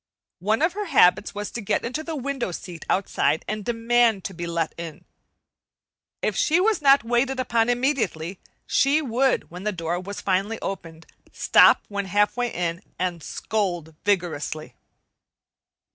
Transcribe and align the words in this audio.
One 0.39 0.63
of 0.63 0.73
her 0.73 0.85
habits 0.85 1.35
was 1.35 1.51
to 1.51 1.61
get 1.61 1.85
on 1.85 1.91
the 1.91 2.15
window 2.15 2.51
seat 2.51 2.85
outside 2.89 3.45
and 3.47 3.63
demand 3.63 4.23
to 4.23 4.33
be 4.33 4.47
let 4.47 4.73
in. 4.75 5.05
If 6.23 6.35
she 6.35 6.59
was 6.59 6.81
not 6.81 7.03
waited 7.03 7.39
upon 7.39 7.69
immediately, 7.69 8.39
she 8.65 9.03
would, 9.03 9.51
when 9.51 9.61
the 9.63 9.71
door 9.71 9.99
was 9.99 10.19
finally 10.19 10.57
opened, 10.59 11.05
stop 11.31 11.83
when 11.87 12.05
halfway 12.05 12.49
in 12.51 12.81
and 12.97 13.21
scold 13.21 13.93
vigorously. 14.03 14.73